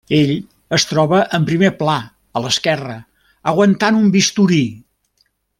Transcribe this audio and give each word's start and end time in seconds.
Ell 0.19 0.31
es 0.77 0.85
troba 0.91 1.19
en 1.37 1.45
primer 1.49 1.69
pla 1.83 1.97
a 2.41 2.45
l'esquerra, 2.45 2.97
aguantant 3.55 4.03
un 4.03 4.11
bisturí. 4.17 4.63